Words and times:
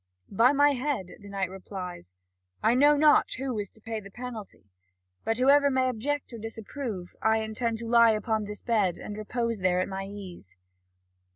"By 0.31 0.51
my 0.51 0.71
head," 0.71 1.11
the 1.19 1.29
knight 1.29 1.51
replies, 1.51 2.15
"I 2.63 2.73
know 2.73 2.97
not 2.97 3.33
who 3.33 3.59
is 3.59 3.69
to 3.69 3.79
pay 3.79 3.99
the 3.99 4.09
penalty. 4.09 4.63
But 5.23 5.37
whoever 5.37 5.69
may 5.69 5.87
object 5.89 6.33
or 6.33 6.39
disapprove, 6.39 7.15
I 7.21 7.37
intend 7.37 7.77
to 7.77 7.85
lie 7.87 8.09
upon 8.13 8.45
this 8.45 8.63
bed 8.63 8.97
and 8.97 9.15
repose 9.15 9.59
there 9.59 9.79
at 9.79 9.87
my 9.87 10.05
ease." 10.05 10.57